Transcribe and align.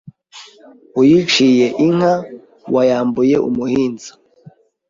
Uyiciye 0.99 1.65
inka 1.85 2.13
wayambuye 2.73 3.35
umuhinza 3.47 4.11